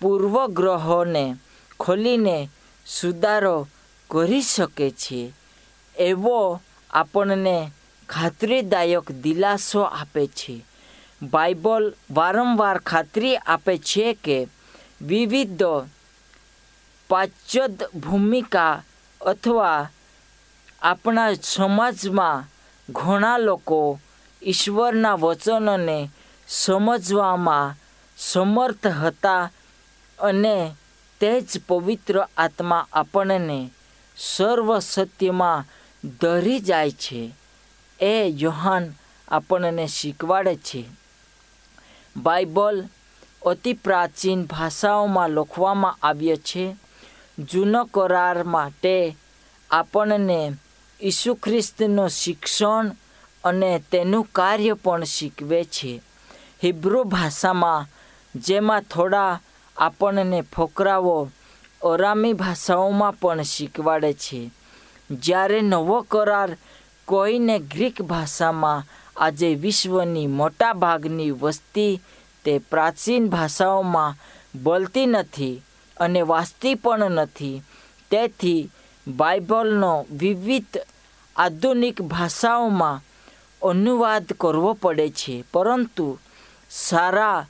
પૂર્વગ્રહોને 0.00 1.36
ખોલીને 1.80 2.48
સુધારો 2.86 3.68
કરી 4.10 4.42
શકે 4.42 4.90
છે. 4.90 5.32
એવો 5.98 6.60
આપણને 6.90 7.70
ખાતરીદાયક 8.08 9.12
દિલાસો 9.12 9.82
આપે 9.82 10.26
છે. 10.26 10.64
બાઇબલ 11.22 11.94
વારંવાર 12.10 12.78
ખાતરી 12.78 13.36
આપે 13.36 13.78
છે 13.78 14.12
કે 14.14 14.48
વિવિધ 15.02 15.62
પાશ્ચદ 17.10 17.82
ભૂમિકા 17.94 18.82
અથવા 19.20 19.90
આપણા 20.82 21.34
સમાજમાં 21.42 22.44
ઘણા 22.92 23.38
લોકો 23.38 24.00
ઈશ્વરના 24.42 25.14
વચનોને 25.14 26.10
સમજવામાં 26.48 27.74
સમર્થ 28.16 28.86
હતા 28.86 29.50
અને 30.18 30.76
તે 31.20 31.40
જ 31.40 31.60
પવિત્ર 31.68 32.28
આત્મા 32.36 32.86
આપણને 32.92 33.70
સર્વ 34.16 34.78
સત્યમાં 34.78 35.64
ધરી 36.20 36.60
જાય 36.60 36.90
છે. 36.90 37.34
એ 38.00 38.28
યોહાન 38.28 38.92
આપણને 39.28 39.86
શીખવાડે 39.86 40.56
છે. 40.56 40.84
બાઇબલ 42.16 42.84
અતિ 43.46 43.72
પ્રાચીન 43.72 44.44
ભાષાઓમાં 44.44 45.30
લખવામાં 45.30 45.98
આવ્યો 46.02 46.36
છે. 46.36 46.76
જૂનો 47.40 47.84
કરાર 47.84 48.42
માટે 48.44 49.16
આપણને 49.70 50.52
ઈસુ 51.02 51.34
ખ્રિસ્તનું 51.34 52.08
શિક્ષણ 52.08 52.90
અને 53.44 53.82
તેનું 53.92 54.26
કાર્ય 54.32 54.74
પણ 54.74 55.04
શીખવે 55.04 55.64
છે. 55.64 56.02
હિબ્રુ 56.64 57.04
ભાષામાં 57.04 57.88
જેમાં 58.34 58.82
થોડા 58.82 59.40
આપણને 59.76 60.40
ફોકરાઓ 60.40 61.28
અરામી 61.82 62.32
ભાષાઓમાં 62.32 63.12
પણ 63.12 63.42
શીખવાડે 63.42 64.12
છે. 64.12 64.50
જ્યારે 65.10 65.60
નવો 65.60 66.00
કરાર 66.00 66.56
કોઈને 67.04 67.58
ગ્રીક 67.58 68.02
ભાષામાં 68.02 68.84
આજે 69.16 69.54
વિશ્વની 69.54 70.26
મોટા 70.26 70.72
ભાગની 70.72 71.30
વસ્તી 71.30 72.00
તે 72.44 72.58
પ્રાચીન 72.58 73.28
ભાષાઓમાં 73.28 74.14
બોલતી 74.62 75.06
નથી. 75.06 75.62
અને 76.00 76.22
વાંચતી 76.22 76.74
પણ 76.74 77.16
નથી. 77.18 77.62
તેથી 78.10 78.70
બાઇબલનો 79.06 79.92
વિવિધ 80.10 80.76
આધુનિક 81.36 81.98
ભાષાઓમાં 82.02 83.02
અનુવાદ 83.62 84.26
કરવો 84.40 84.72
પડે 84.72 85.06
છે. 85.10 85.34
પરંતુ 85.52 86.06
સારા 86.70 87.46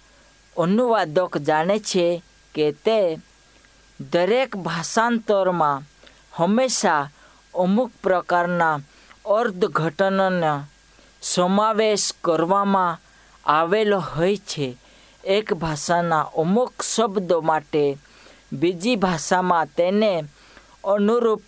અનુવાદક 0.57 1.33
જાણે 1.39 1.77
છે 1.81 2.07
કે 2.55 2.67
તે 2.85 3.01
દરેક 4.01 4.51
ભાષાંતરમાં 4.57 5.85
હંમેશા 6.39 7.11
અમુક 7.55 7.91
પ્રકારના 8.03 8.83
અર્થઘટનનો 9.39 10.55
સમાવેશ 11.23 12.09
કરવામાં 12.25 12.99
આવેલો 13.45 13.99
હોય 14.11 14.45
છે. 14.51 14.69
એક 15.25 15.47
ભાષાના 15.55 16.31
અમુક 16.39 16.73
શબ્દો 16.83 17.37
માટે 17.41 17.85
બીજી 18.53 18.97
ભાષામાં 18.97 19.67
તેને 19.77 20.25
અનુરૂપ 20.85 21.43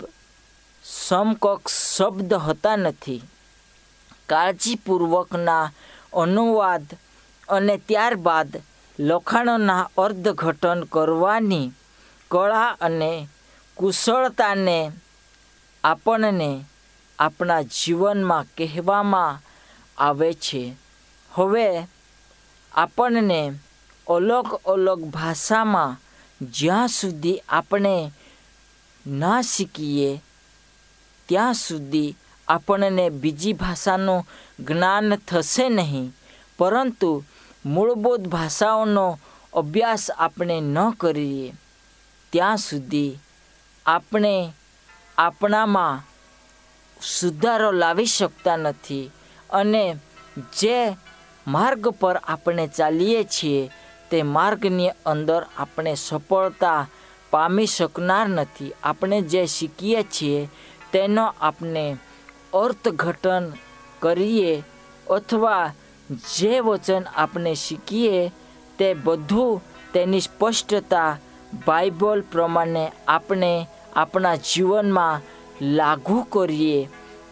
સમકક્ષ 0.85 1.97
શબ્દ 1.97 2.33
હોતા 2.35 2.77
નથી. 2.77 3.23
કાળજીપૂર્વકના 4.29 5.73
અનુવાદ 6.13 6.87
અને 7.49 7.77
ત્યારબાદ 7.77 8.63
લખાણોના 8.99 9.91
અર્થઘટન 9.99 10.81
કરવાની 10.85 11.73
કળા 12.31 12.77
અને 12.81 13.29
કુશળતાને 13.77 14.93
આપણને 15.85 16.65
આપણા 17.19 17.63
જીવનમાં 17.63 18.47
કહેવામાં 18.59 19.41
આવે 19.99 20.35
છે. 20.35 20.77
હવે 21.31 21.89
આપણને 22.73 23.41
અલગ 24.07 24.49
અલગ 24.67 25.01
ભાષામાં 25.05 25.99
જ્યાં 26.43 26.89
સુધી 26.89 27.43
આપણે 27.49 28.13
ના 29.07 29.43
શીખીએ, 29.43 30.23
ત્યાં 31.27 31.55
સુધી 31.55 32.17
આપણને 32.49 33.11
બીજી 33.11 33.53
ભાષાનું 33.53 34.27
જ્ઞાન 34.61 35.17
થશે 35.17 35.69
નહીં. 35.69 36.15
પરંતુ 36.59 37.25
મૂળભૂત 37.67 38.21
ભાષાઓનો 38.21 39.19
અભ્યાસ 39.55 40.11
આપણે 40.11 40.61
ન 40.61 40.91
કરીએ, 40.91 41.55
ત્યાં 42.33 42.57
સુધી 42.57 43.19
આપણે 43.87 44.53
આપણામાં 45.19 46.05
સુધારો 47.03 47.73
લાવી 47.73 48.07
શકતા 48.07 48.57
નથી 48.57 49.11
અને 49.51 49.97
જે 50.59 50.97
માર્ગ 51.47 51.89
પર 51.89 52.17
આપણે 52.17 52.67
ચાલીએ 52.67 53.25
છીએ 53.25 53.71
તે 54.13 54.23
માર્ગની 54.35 54.97
અંદર 55.05 55.43
આપણે 55.59 55.93
સફળતા 55.97 56.81
પામી 57.33 57.67
શકનાર 57.67 58.29
નથી. 58.29 58.73
આપણે 58.85 59.19
જે 59.23 59.43
શીખીએ 59.47 60.01
છીએ 60.15 60.41
તેનો 60.93 61.25
આપણે 61.41 61.85
અર્થઘટન 62.55 63.45
કરીએ 64.03 64.55
અથવા 65.11 65.65
જે 66.35 66.55
વચન 66.61 67.05
આપણે 67.17 67.53
શીખીએ 67.55 68.33
તે 68.79 68.89
બધું 69.05 69.63
તેની 69.93 70.21
સ્પષ્ટતા 70.21 71.11
બાઇબલ 71.67 72.21
પ્રમાણે 72.33 72.85
આપણે 73.09 73.53
આપણા 73.97 74.43
જીવનમાં 74.49 75.23
લાગુ 75.79 76.19
કરીએ. 76.25 76.81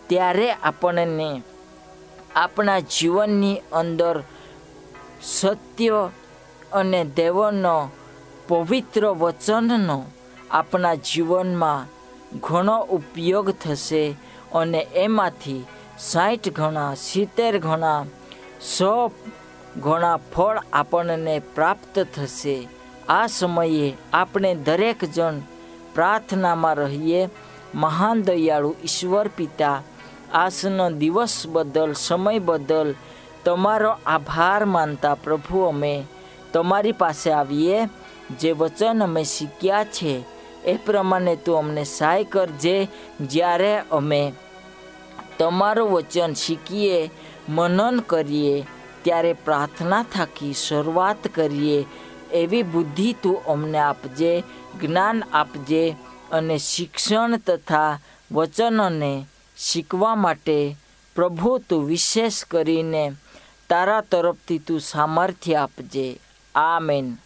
ત્યારે 0.08 0.48
આપણને 0.52 1.28
આપણા 2.36 2.80
જીવનની 2.94 3.62
અંદર 3.72 4.16
સત્ય 5.30 6.00
અને 6.72 7.04
દેવોનો 7.04 7.90
પવિત્ર 8.48 9.06
વચનનો 9.06 10.04
આપણા 10.50 10.94
જીવનમાં 10.94 11.88
ઘણો 12.38 12.80
ઉપયોગ 12.80 13.50
થશે 13.50 14.16
અને 14.54 14.86
એમાંથી 14.94 15.64
સાઠ 15.98 16.48
ગણા, 16.48 16.94
સિત્તેર 16.94 17.58
ગણા, 17.58 18.04
સો 18.60 19.12
ઘણા 19.76 20.16
ફળ 20.16 20.58
આપણને 20.72 21.42
પ્રાપ્ત 21.54 22.06
થશે. 22.14 22.68
આ 23.08 23.26
સમયે 23.26 23.96
આપણે 24.12 24.54
દરેક 24.54 25.04
જણ 25.04 25.40
પ્રાર્થનામાં 25.94 26.74
રહીએ. 26.74 27.28
મહાન 27.74 28.22
દયાળુ 28.22 28.76
ઈશ્વર 28.84 29.28
પિતા, 29.28 29.82
આજનો 30.32 30.90
દિવસ 30.90 31.46
બદલ, 31.46 31.92
સમય 31.92 32.38
બદલ 32.38 32.94
તમારો 33.44 33.96
આભાર 34.06 34.64
માનતા 34.64 35.14
પ્રભુ 35.14 35.60
અમે 35.60 36.04
તમારી 36.52 36.92
પાસે 36.92 37.32
આવીએ, 37.32 37.88
જે 38.40 38.52
વચન 38.52 39.02
અમે 39.02 39.24
શીખ્યા 39.24 39.84
છે, 39.84 40.24
એ 40.66 40.74
પ્રમાણે 40.74 41.36
તું 41.36 41.58
અમને 41.58 41.84
સહાય 41.84 42.24
કરજે, 42.24 42.88
જ્યારે 43.20 43.72
અમે 43.90 44.22
તમારું 45.38 45.92
વચન 45.92 46.34
શીખીએ, 46.34 47.10
મનન 47.48 48.02
કરીએ, 48.02 48.66
ત્યારે 49.02 49.32
પ્રાર્થના 49.34 50.04
થાકી 50.04 50.54
શરૂઆત 50.54 51.22
કરીએ, 51.28 51.86
એવી 52.32 52.62
બુદ્ધિ 52.62 53.14
તું 53.14 53.42
અમને 53.48 53.78
આપજે, 53.78 54.32
જ્ઞાન 54.80 55.24
આપજે 55.32 55.96
અને 56.30 56.56
શિક્ષણ 56.58 57.38
તથા 57.38 57.98
વચનોને 58.30 59.12
શીખવા 59.56 60.16
માટે 60.16 60.76
પ્રભુ 61.16 61.58
તું 61.58 61.86
વિશેષ 61.86 62.44
કરીને 62.44 63.04
તારા 63.68 64.02
તરફથી 64.02 64.58
તું 64.58 64.80
સામર્થ્ય 64.80 65.56
આપજે. 65.60 66.06
Amen. 66.54 67.18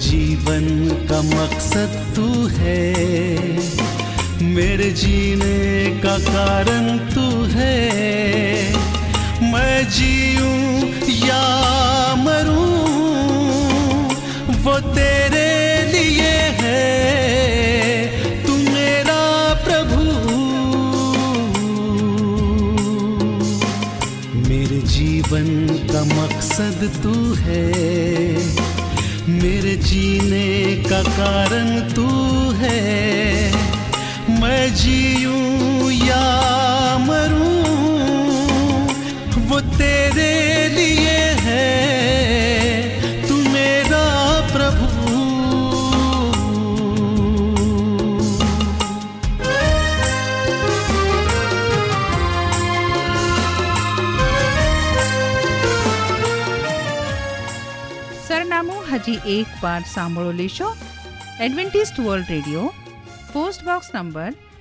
जीवन 0.00 0.66
का 1.08 1.20
मकसद 1.22 1.96
तू 2.16 2.46
है 2.56 3.59
मेरे 4.50 4.90
जीने 4.90 5.90
का 6.00 6.18
कारण 6.18 6.98
तू 6.98 7.44
है। 7.44 7.76
मैं 9.52 9.88
जीऊं 9.88 10.88
या 11.26 11.44
मरूं, 12.14 12.94
वो 14.62 14.80
तेरे 14.80 15.82
लिए 15.92 16.32
है। 16.62 16.82
तू 18.46 18.56
मेरा 18.56 19.54
प्रभु। 19.54 20.02
मेरे 24.48 24.78
जीवन 24.88 25.66
का 25.92 26.04
मकसद 26.04 26.90
तू 27.02 27.34
है। 27.34 27.72
मेरे 29.28 29.76
जीने 29.76 30.76
का 30.90 31.02
कारण 31.02 31.80
तू 31.80 32.08
है। 32.50 33.59
जीऊं 34.79 35.91
या 35.91 36.23
मरूं 36.99 37.51
वो 39.49 39.59
तेरे 39.73 40.31
लिए 40.69 41.17
है 41.41 41.67
तू 43.23 43.37
मेरा 43.49 44.03
प्रभु 44.53 44.93
સરનામું 58.25 58.81
હજી 58.87 59.19
એક 59.35 59.53
વાર 59.61 59.81
સાંભળો 59.89 60.31
લેશો 60.41 60.71
Adventist 61.39 61.97
world 61.99 62.33
radio 62.33 62.65
post 63.29 63.61
box 63.67 63.89
number 63.93 64.33